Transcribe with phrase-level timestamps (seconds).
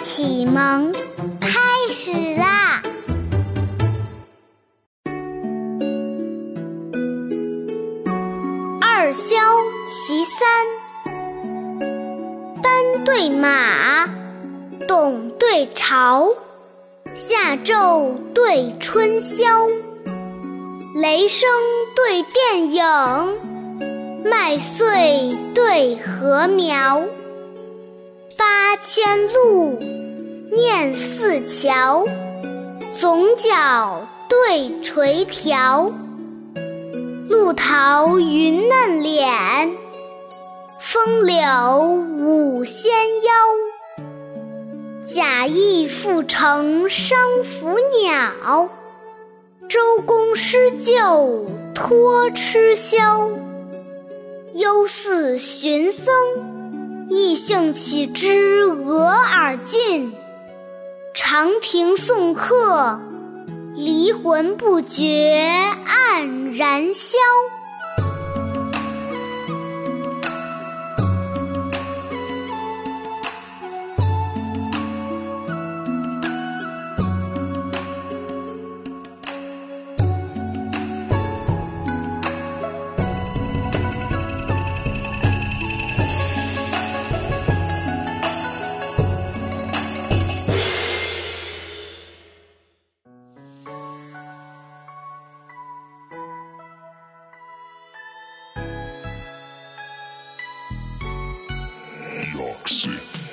[0.00, 0.92] 启蒙
[1.40, 1.58] 开
[1.90, 2.82] 始啦！
[8.80, 9.36] 二萧
[9.86, 10.46] 其三，
[12.62, 14.08] 班对马，
[14.86, 16.28] 董对朝，
[17.14, 19.66] 夏昼对春宵，
[20.94, 21.48] 雷声
[21.96, 22.84] 对电影，
[24.24, 27.02] 麦穗对禾苗。
[28.70, 29.78] 八千路，
[30.52, 32.04] 念四桥，
[32.98, 35.90] 总角对垂髫。
[37.30, 39.74] 露桃云嫩脸，
[40.78, 41.82] 风柳
[42.18, 44.04] 舞纤腰。
[45.06, 48.68] 贾谊赋成伤拂鸟，
[49.66, 53.30] 周公施臼托吃宵。
[54.52, 56.57] 忧似寻僧。
[57.10, 60.10] 异兴岂知，俄而尽；
[61.14, 63.00] 长亭送客，
[63.74, 67.16] 离魂不觉黯然销。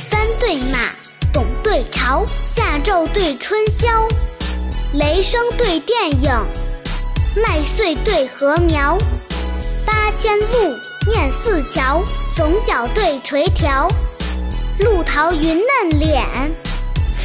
[0.09, 0.89] 三对马，
[1.31, 4.07] 董对朝，夏昼对春宵，
[4.93, 6.31] 雷声对电影，
[7.35, 8.97] 麦穗对禾苗。
[9.85, 10.75] 八千路，
[11.07, 12.03] 念四桥，
[12.35, 13.87] 总角对垂髫。
[14.79, 16.25] 露桃云嫩脸，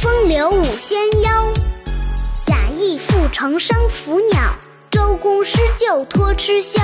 [0.01, 1.51] 风柳舞纤腰。
[2.45, 4.53] 贾谊赋成伤拂鸟，
[4.91, 6.79] 周公施臼托吃宵。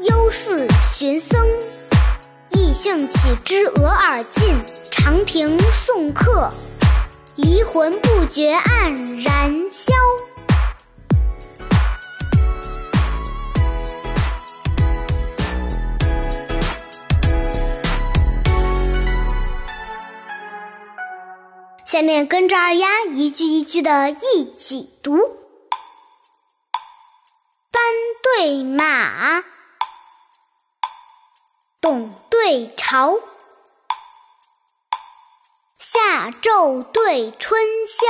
[0.00, 1.46] 忧似寻僧，
[2.72, 4.64] 兴起之，俄而尽。
[4.90, 6.48] 长亭送客，
[7.36, 9.92] 离魂不觉黯然销。
[21.84, 25.16] 下面跟着二丫一句一句的一起读：
[27.70, 27.82] 班
[28.22, 29.42] 对马，
[31.80, 32.10] 董
[32.44, 33.20] 对朝。
[35.78, 38.04] 夏昼对春宵，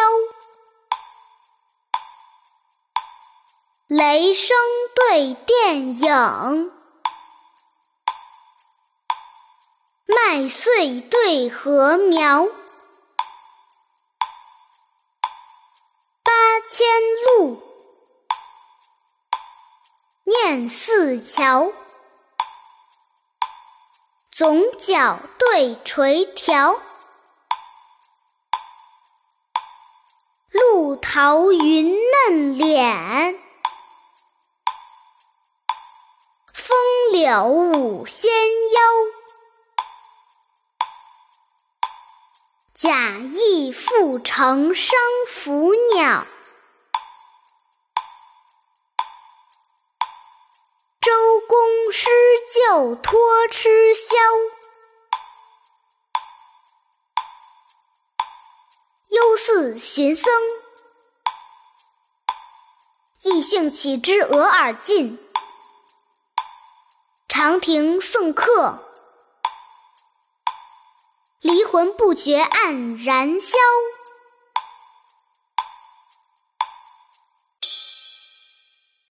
[3.88, 4.56] 雷声
[4.94, 6.72] 对电影，
[10.06, 12.46] 麦穗对禾苗。
[16.22, 16.32] 八
[16.70, 16.86] 千
[17.26, 17.62] 路，
[20.24, 21.70] 念四桥，
[24.42, 26.76] 总角对垂髫。
[30.50, 33.38] 露桃云嫩脸，
[36.52, 36.76] 风
[37.12, 38.32] 柳舞纤
[38.72, 38.80] 腰。
[42.74, 46.26] 贾谊赋成双拂鸟，
[51.52, 52.08] 公师
[52.54, 53.20] 就托
[53.50, 54.06] 吃宵。
[59.10, 60.32] 忧似寻僧，
[63.24, 65.22] 异兴岂知，俄而尽。
[67.28, 68.90] 长亭送客，
[71.42, 73.58] 离魂不觉黯然销。